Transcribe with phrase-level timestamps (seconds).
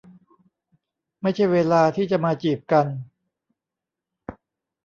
[1.21, 2.87] ไม่ใช่เวลาที่จะมาจีบกัน